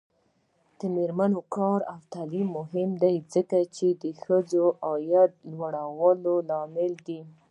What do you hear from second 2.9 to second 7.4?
دی ځکه چې ښځو عاید لوړولو لامل دی.